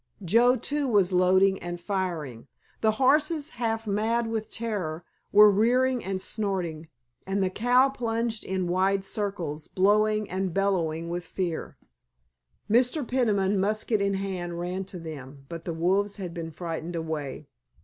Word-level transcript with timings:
Joe 0.25 0.55
too 0.55 0.87
was 0.87 1.13
loading 1.13 1.59
and 1.59 1.79
firing. 1.79 2.47
The 2.81 2.93
horses, 2.93 3.51
half 3.51 3.85
mad 3.85 4.25
with 4.25 4.49
terror, 4.49 5.05
were 5.31 5.51
rearing 5.51 6.03
and 6.03 6.19
snorting, 6.19 6.89
and 7.27 7.43
the 7.43 7.51
cow 7.51 7.89
plunged 7.89 8.43
in 8.43 8.65
wide 8.67 9.03
circles, 9.03 9.67
blowing 9.67 10.27
and 10.27 10.55
bellowing 10.55 11.11
with 11.11 11.23
fear. 11.25 11.77
Mr. 12.67 13.07
Peniman, 13.07 13.59
musket 13.59 14.01
in 14.01 14.15
hand, 14.15 14.57
ran 14.59 14.85
to 14.85 14.97
them, 14.97 15.45
but 15.49 15.65
the 15.65 15.73
wolves 15.75 16.17
had 16.17 16.33
been 16.33 16.49
frightened 16.49 16.95
away. 16.95 17.45